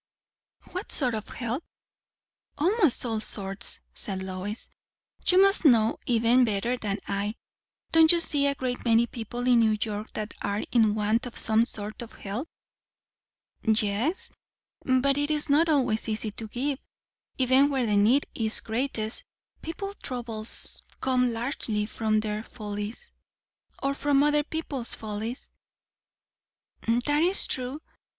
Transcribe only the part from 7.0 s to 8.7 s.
I. Don't you see a